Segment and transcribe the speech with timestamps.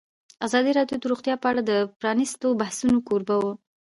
[0.45, 3.53] ازادي راډیو د روغتیا په اړه د پرانیستو بحثونو کوربه وه.